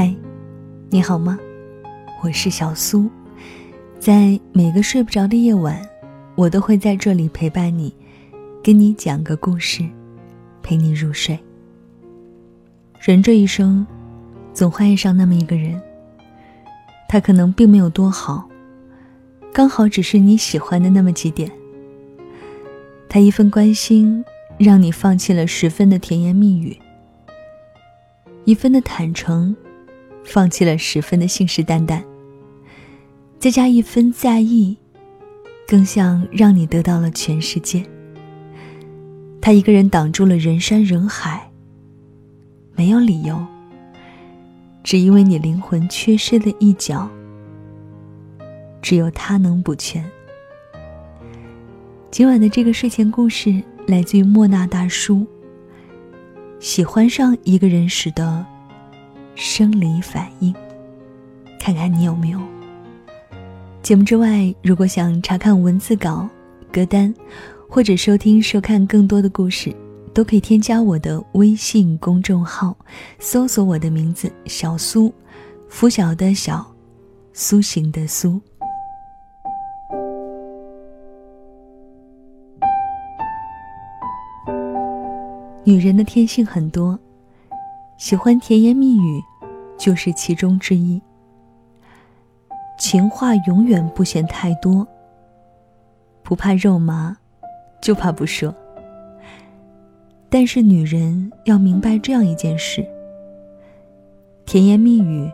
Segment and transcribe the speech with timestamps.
[0.00, 0.14] 嗨，
[0.90, 1.36] 你好吗？
[2.22, 3.10] 我是小苏，
[3.98, 5.82] 在每个睡不着的夜晚，
[6.36, 7.92] 我都会在这里陪伴你，
[8.62, 9.84] 跟你讲个故事，
[10.62, 11.36] 陪你入睡。
[13.04, 13.84] 人这一生，
[14.54, 15.82] 总会爱上那么一个人，
[17.08, 18.48] 他可能并没有多好，
[19.52, 21.50] 刚好只是你喜欢的那么几点。
[23.08, 24.24] 他一份关心，
[24.58, 26.78] 让你放弃了十分的甜言蜜语；
[28.44, 29.56] 一分的坦诚。
[30.28, 32.02] 放弃了十分的信誓旦旦，
[33.38, 34.76] 再加一分在意，
[35.66, 37.82] 更像让你得到了全世界。
[39.40, 41.50] 他一个人挡住了人山人海，
[42.74, 43.42] 没有理由，
[44.84, 47.08] 只因为你灵魂缺失的一角，
[48.82, 50.04] 只有他能补全。
[52.10, 55.26] 今晚的这个睡前故事来自于莫那大叔。
[56.60, 58.44] 喜欢上一个人时的。
[59.40, 60.52] 生理反应，
[61.60, 62.40] 看看你有没有。
[63.84, 66.28] 节目之外，如果想查看文字稿、
[66.72, 67.14] 歌单，
[67.68, 69.72] 或者收听、收看更多的故事，
[70.12, 72.76] 都可以添加我的微信公众号，
[73.20, 75.14] 搜索我的名字“小苏”，
[75.70, 76.66] 拂晓的小，
[77.32, 78.40] 苏醒的苏。
[85.62, 86.98] 女人的天性很多。
[87.98, 89.20] 喜欢甜言蜜语，
[89.76, 91.02] 就是其中之一。
[92.78, 94.86] 情话永远不嫌太多。
[96.22, 97.16] 不怕肉麻，
[97.82, 98.54] 就怕不说。
[100.30, 102.86] 但是女人要明白这样一件事：
[104.46, 105.28] 甜言蜜语，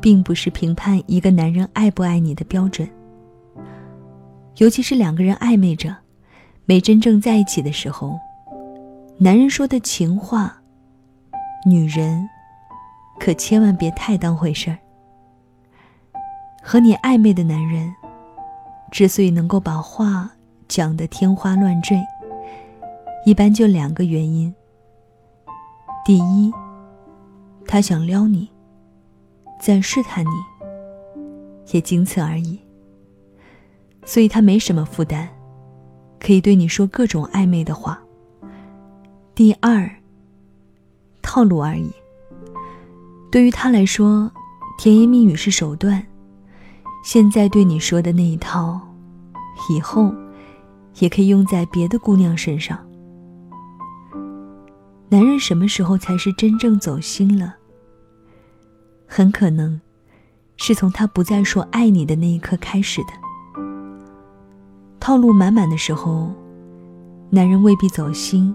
[0.00, 2.88] 并不是评判一个男人爱不爱你的标准。
[4.56, 5.94] 尤其是两个人暧昧着，
[6.64, 8.18] 没真正在一起的时候，
[9.18, 10.56] 男人说的情话。
[11.66, 12.28] 女人，
[13.18, 14.78] 可千万别太当回事儿。
[16.62, 17.94] 和你暧昧的男人，
[18.90, 20.30] 之所以能够把话
[20.68, 22.00] 讲得天花乱坠，
[23.26, 24.54] 一般就两个原因。
[26.04, 26.50] 第一，
[27.66, 28.50] 他想撩你，
[29.60, 30.30] 在试探你，
[31.72, 32.58] 也仅此而已。
[34.06, 35.28] 所以他没什么负担，
[36.18, 38.00] 可以对你说各种暧昧的话。
[39.34, 39.99] 第二。
[41.32, 41.88] 套路而已。
[43.30, 44.28] 对于他来说，
[44.76, 46.04] 甜言蜜语是手段。
[47.04, 48.80] 现在对你说的那一套，
[49.70, 50.12] 以后
[50.98, 52.76] 也可以用在别的姑娘身上。
[55.08, 57.54] 男人什么时候才是真正走心了？
[59.06, 59.80] 很可能，
[60.56, 63.12] 是从他不再说爱你的那一刻开始的。
[64.98, 66.32] 套路满满的时候，
[67.30, 68.52] 男人未必走心，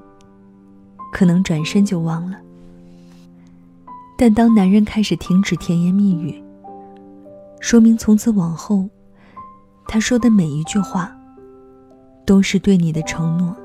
[1.14, 2.38] 可能转身就忘了。
[4.18, 6.42] 但当男人开始停止甜言蜜语，
[7.60, 8.88] 说明从此往后，
[9.88, 11.14] 他说的每一句话，
[12.26, 13.56] 都是对你的承诺。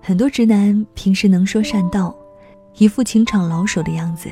[0.00, 2.16] 很多直男平时能说善道，
[2.78, 4.30] 一副情场老手的样子。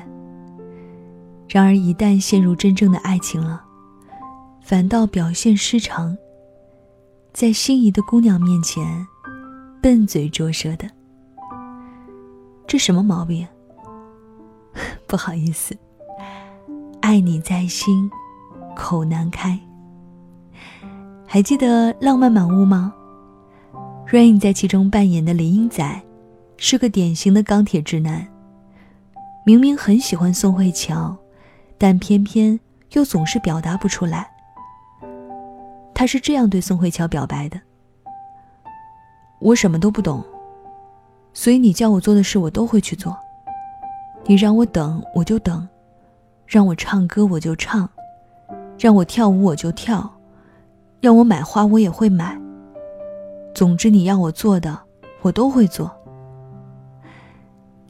[1.48, 3.62] 然而一旦陷入真正的爱情了，
[4.62, 6.16] 反倒表现失常，
[7.34, 9.06] 在心仪的姑娘面前，
[9.82, 10.88] 笨嘴拙舌的。
[12.66, 13.46] 这什么毛病？
[15.06, 15.76] 不好意思，
[17.00, 18.10] 爱你在心，
[18.74, 19.58] 口难开。
[21.24, 22.92] 还记得《浪漫满屋》吗
[24.08, 26.02] ？Rain 在其中扮演的林英仔，
[26.56, 28.26] 是个典型的钢铁直男。
[29.44, 31.16] 明明很喜欢宋慧乔，
[31.78, 32.58] 但偏偏
[32.92, 34.28] 又总是表达不出来。
[35.94, 37.60] 他是这样对宋慧乔表白的
[39.38, 40.24] ：“我什么都不懂，
[41.32, 43.16] 所以你叫我做的事，我都会去做。”
[44.28, 45.66] 你让我等，我就等；
[46.46, 47.88] 让我唱歌，我就唱；
[48.76, 50.04] 让我跳舞，我就跳；
[51.00, 52.36] 让我买花，我也会买。
[53.54, 54.76] 总之，你要我做的，
[55.22, 55.90] 我都会做。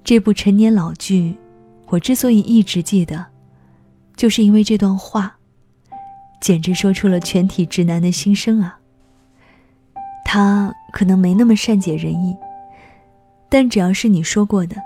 [0.04, 1.36] 这部陈年老剧，
[1.86, 3.24] 我之所以一直记得，
[4.14, 5.34] 就是因为这段话，
[6.40, 8.78] 简直说出了全体直男的心声啊。
[10.22, 12.36] 他可能没那么善解人意，
[13.48, 14.76] 但只要是你说过的。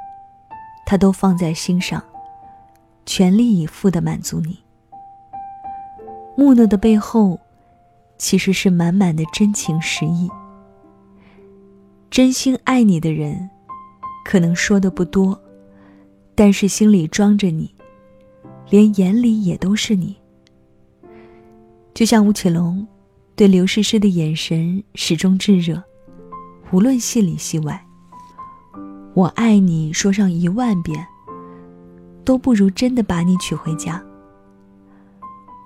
[0.91, 2.03] 他都放在心上，
[3.07, 4.59] 全力以赴的满足你。
[6.37, 7.39] 木讷的背后，
[8.19, 10.29] 其实是满满的真情实意。
[12.11, 13.49] 真心爱你的人，
[14.25, 15.41] 可能说的不多，
[16.35, 17.73] 但是心里装着你，
[18.69, 20.17] 连眼里也都是你。
[21.95, 22.85] 就像吴奇隆，
[23.37, 25.81] 对刘诗诗的眼神始终炙热，
[26.73, 27.81] 无论戏里戏外。
[29.15, 31.05] 我爱你，说上一万遍，
[32.25, 34.01] 都不如真的把你娶回家。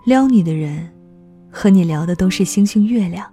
[0.07, 0.91] 撩你的人，
[1.51, 3.29] 和你聊的都是星星月亮，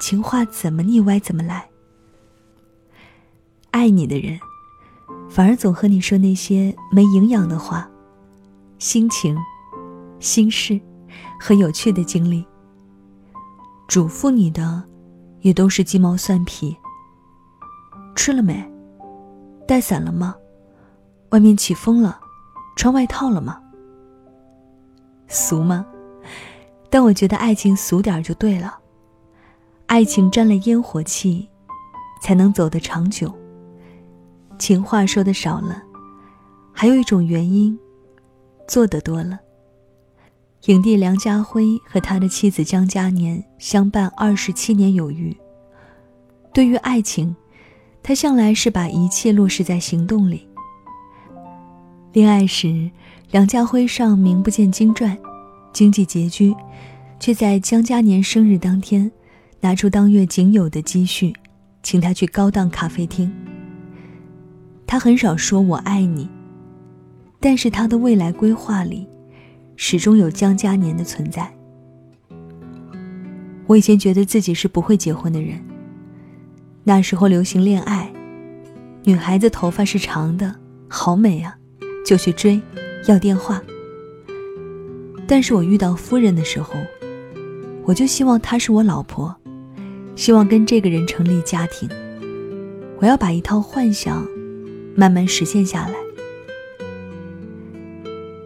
[0.00, 1.68] 情话怎么腻歪怎么来。
[3.70, 4.38] 爱你的人，
[5.30, 7.88] 反而总和你说那些没营养的话，
[8.78, 9.36] 心情、
[10.18, 10.80] 心事
[11.40, 12.44] 和有趣的经历。
[13.86, 14.82] 嘱咐你的，
[15.42, 16.76] 也都是鸡毛蒜皮。
[18.16, 18.73] 吃了没？
[19.66, 20.34] 带伞了吗？
[21.30, 22.20] 外面起风了，
[22.76, 23.60] 穿外套了吗？
[25.26, 25.86] 俗吗？
[26.90, 28.78] 但我觉得爱情俗点就对了。
[29.86, 31.48] 爱情沾了烟火气，
[32.22, 33.32] 才能走得长久。
[34.58, 35.82] 情话说的少了，
[36.72, 37.76] 还有一种原因，
[38.68, 39.40] 做的多了。
[40.66, 45.36] 影帝梁家辉和他的妻子江嘉年相伴二十七年有余。
[46.52, 47.34] 对于爱情，
[48.06, 50.46] 他向来是把一切落实在行动里。
[52.12, 52.90] 恋爱时，
[53.30, 55.16] 梁家辉尚名不见经传，
[55.72, 56.54] 经济拮据，
[57.18, 59.10] 却在江嘉年生日当天，
[59.58, 61.32] 拿出当月仅有的积蓄，
[61.82, 63.32] 请他去高档咖啡厅。
[64.86, 66.28] 他很少说我爱你，
[67.40, 69.08] 但是他的未来规划里，
[69.76, 71.50] 始终有江嘉年的存在。
[73.66, 75.58] 我以前觉得自己是不会结婚的人。
[76.84, 78.12] 那时候流行恋爱，
[79.04, 80.54] 女孩子头发是长的，
[80.86, 81.56] 好美啊，
[82.06, 82.60] 就去追，
[83.08, 83.62] 要电话。
[85.26, 86.74] 但是我遇到夫人的时候，
[87.84, 89.34] 我就希望她是我老婆，
[90.14, 91.88] 希望跟这个人成立家庭。
[92.98, 94.24] 我要把一套幻想。
[94.96, 95.94] 慢慢实现下来。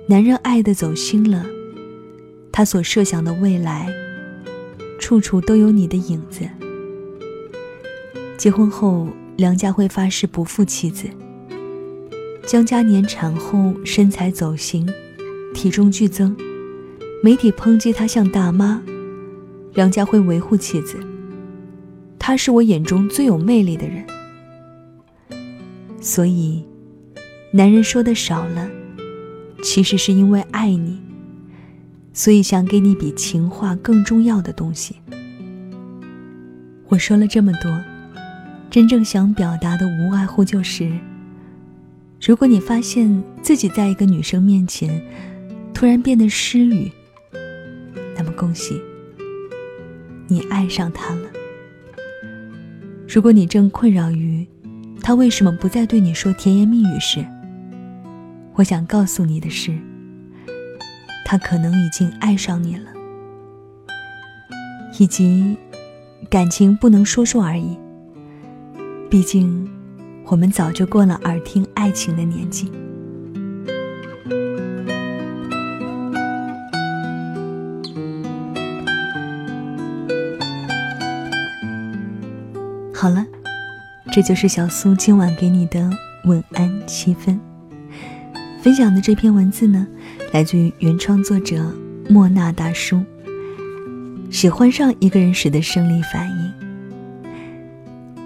[0.07, 1.45] 男人爱的走心了，
[2.51, 3.87] 他所设想的未来，
[4.99, 6.49] 处处都有你的影子。
[8.39, 11.09] 结婚后，梁家辉发誓不负妻子。
[12.47, 14.89] 江嘉年产后身材走形，
[15.53, 16.37] 体重剧增，
[17.21, 18.81] 媒体抨击他像大妈。
[19.75, 21.01] 梁家辉维护妻子，
[22.17, 24.07] 他是我眼中最有魅力的人。
[26.01, 26.65] 所以，
[27.51, 28.71] 男人说的少了，
[29.63, 31.01] 其实是因为爱你，
[32.13, 34.95] 所以想给你比情话更重要的东西。
[36.87, 37.79] 我说了这么多，
[38.71, 40.91] 真正想表达的无外乎就是：
[42.21, 45.03] 如果你发现自己在一个女生面前
[45.73, 46.91] 突然变得失语，
[48.17, 48.81] 那么恭喜，
[50.27, 51.23] 你爱上她了。
[53.09, 54.47] 如果你正困扰于……
[55.01, 57.25] 他为什么不再对你说甜言蜜语时？
[58.55, 59.73] 我想告诉你的是，
[61.25, 62.91] 他可能已经爱上你了，
[64.99, 65.57] 以及
[66.29, 67.79] 感情不能说说而已。
[69.11, 69.69] 毕竟，
[70.27, 72.71] 我们早就过了耳听爱情的年纪。
[82.95, 83.25] 好了。
[84.11, 85.89] 这就是小苏今晚给你的
[86.25, 87.39] 晚安七分。
[88.61, 89.87] 分享的这篇文字呢，
[90.33, 91.73] 来自于原创作者
[92.09, 93.01] 莫那大叔。
[94.31, 96.48] 喜欢上一个人时的生理反应。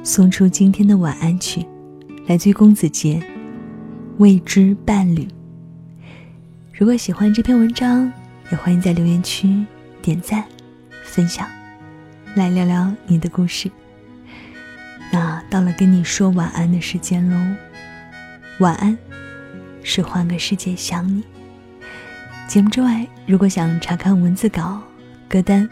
[0.04, 1.64] 送出今天的晚安曲，
[2.26, 3.20] 来自于公子杰，
[4.18, 5.22] 《未知伴侣》。
[6.72, 8.12] 如果喜欢这篇文章，
[8.50, 9.64] 也欢迎在留言区
[10.02, 10.42] 点赞、
[11.04, 11.46] 分享，
[12.34, 13.70] 来聊聊你的故事。
[15.12, 17.56] 那到了跟你说晚安的时间喽，
[18.58, 18.98] 晚安，
[19.84, 21.22] 是换个世界想你。
[22.48, 24.82] 节目之外，如果想查看文字稿、
[25.28, 25.68] 歌单，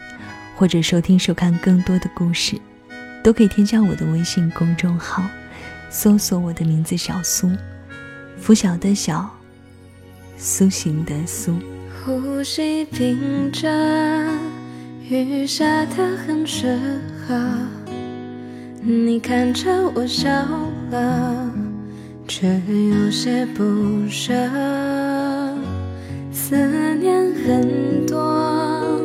[0.55, 2.57] 或者收听、收看更多的故事，
[3.23, 5.23] 都可以添加我的微信公众号，
[5.89, 7.49] 搜索我的名字小苏，
[8.37, 9.29] 拂晓的晓，
[10.37, 11.55] 苏醒的苏。
[12.03, 13.69] 呼吸屏着，
[15.07, 16.79] 雨下的很适
[17.27, 17.39] 合。
[18.81, 20.31] 你看着我笑
[20.89, 21.51] 了，
[22.27, 23.63] 却有些不
[24.09, 24.33] 舍。
[26.33, 26.55] 思
[26.95, 28.99] 念很多，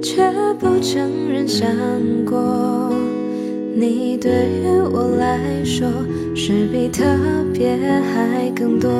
[0.00, 0.30] 却
[0.60, 1.68] 不承认想
[2.24, 2.85] 过。
[3.78, 5.86] 你对于我来说，
[6.34, 7.04] 是比特
[7.52, 8.90] 别还更多。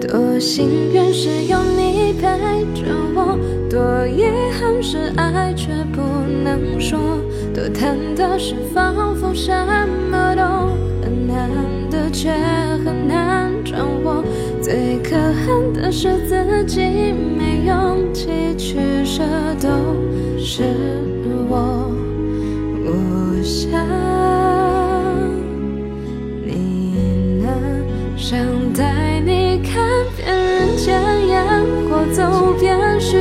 [0.00, 2.26] 多幸运是有你陪
[2.74, 3.38] 着我，
[3.70, 4.24] 多遗
[4.58, 6.02] 憾是爱却不
[6.42, 6.98] 能说。
[7.54, 9.52] 多贪的是仿佛什
[10.10, 10.42] 么都
[11.04, 11.48] 很难
[11.88, 12.32] 得，却
[12.84, 14.24] 很难掌握。
[14.60, 18.26] 最可恨的是自己没勇气
[18.58, 19.22] 去舍，
[19.60, 19.68] 都
[20.36, 20.64] 是
[21.48, 21.81] 我。
[23.42, 23.72] 想
[26.46, 27.48] 你呢
[28.16, 28.38] 想
[28.72, 29.82] 带你看
[30.16, 30.94] 遍人间
[31.26, 31.44] 烟
[31.90, 33.16] 火走遍许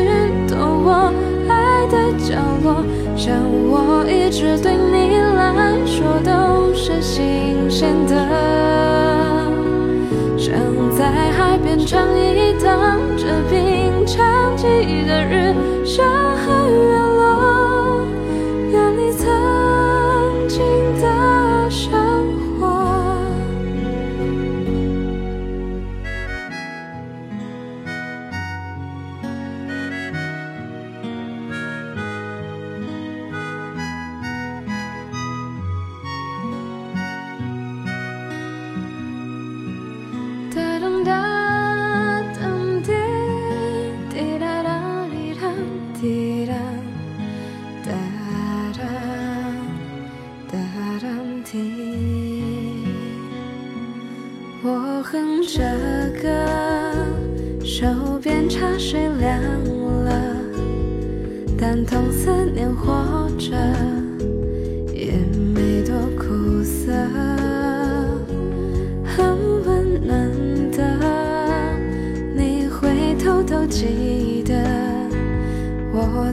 [0.47, 1.11] 多我
[1.49, 2.85] 爱的角落
[3.17, 3.33] 想
[3.67, 8.61] 我一直对你来说都是新鲜的。
[10.37, 10.53] 想
[10.95, 14.65] 在海边唱一唱这平常几
[15.05, 15.53] 个日
[41.03, 41.30] down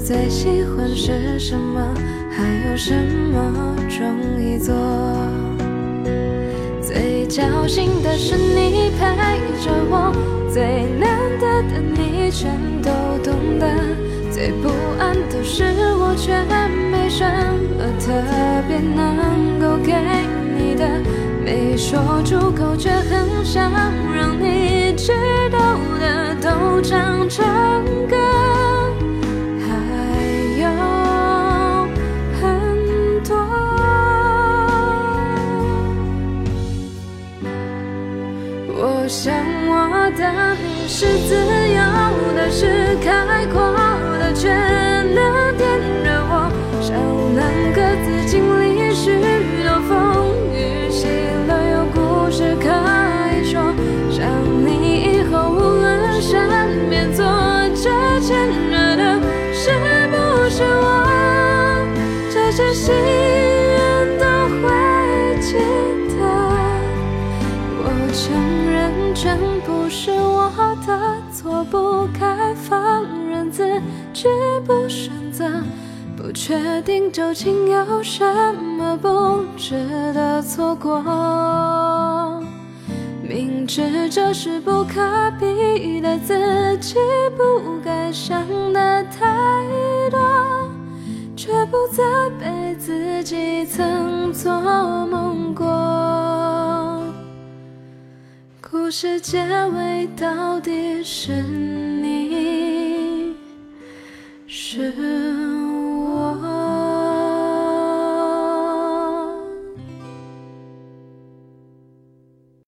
[0.09, 1.87] 最喜欢是什么，
[2.31, 4.75] 还有什么容易做。
[6.81, 9.05] 最侥幸的是你陪
[9.62, 10.11] 着我，
[10.50, 12.50] 最难得的你全
[12.81, 12.91] 都
[13.23, 13.67] 懂得，
[14.33, 15.62] 最不安的是
[16.00, 16.43] 我却
[16.91, 17.23] 没什
[17.77, 18.11] 么特
[18.67, 19.93] 别能够给
[20.57, 20.88] 你的。
[21.45, 23.71] 没说出口，却很想
[24.11, 25.12] 让你知
[25.53, 27.45] 道的都唱成
[28.09, 28.17] 歌，
[38.81, 39.35] 我想
[39.67, 41.81] 我的你是自由
[42.37, 43.61] 的，是开阔
[44.21, 45.69] 的，却能点
[46.05, 46.49] 燃我，
[46.81, 46.95] 少
[47.35, 47.43] 能
[47.75, 49.19] 各自经历许
[49.65, 51.09] 多风雨，喜
[51.49, 52.71] 乐有故事可
[53.35, 53.75] 以说。
[54.13, 54.25] 想
[54.65, 54.69] 你
[55.11, 57.25] 以后无论身边坐
[57.75, 59.19] 着牵着的，
[59.53, 59.75] 是
[60.07, 61.05] 不是我？
[62.31, 62.95] 这些心
[69.21, 70.49] 真不是我
[70.87, 73.65] 的错，不该放任自
[74.13, 74.29] 己
[74.65, 75.45] 不选择，
[76.17, 79.75] 不确定究竟有什么不值
[80.15, 81.03] 得错过。
[83.21, 85.03] 明知这是不可
[85.41, 86.95] 避的，自己
[87.37, 88.41] 不该想
[88.73, 89.67] 的太
[90.13, 90.21] 多，
[91.35, 92.05] 却不责
[92.39, 94.53] 备自己曾做
[95.07, 95.67] 梦过。
[98.88, 103.37] 故事结尾到底是你，
[104.47, 104.90] 是